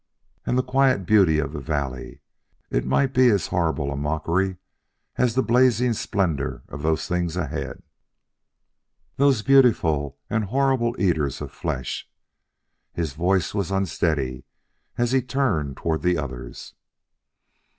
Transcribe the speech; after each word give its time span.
And 0.47 0.57
the 0.57 0.63
quiet 0.63 1.05
beauty 1.05 1.37
of 1.37 1.53
the 1.53 1.59
valley 1.61 2.21
it 2.71 2.87
might 2.87 3.13
be 3.13 3.29
as 3.29 3.45
horrible 3.45 3.91
a 3.91 3.95
mockery 3.95 4.57
as 5.15 5.35
the 5.35 5.43
blazing 5.43 5.93
splendor 5.93 6.63
of 6.69 6.81
those 6.81 7.07
things 7.07 7.37
ahead 7.37 7.83
those 9.17 9.43
beautiful 9.43 10.17
and 10.27 10.45
horrible 10.45 10.99
eaters 10.99 11.39
of 11.39 11.51
flesh! 11.51 12.09
His 12.93 13.13
voice 13.13 13.53
was 13.53 13.69
unsteady 13.69 14.43
as 14.97 15.11
he 15.11 15.21
turned 15.21 15.77
toward 15.77 16.01
the 16.01 16.17
others. 16.17 16.73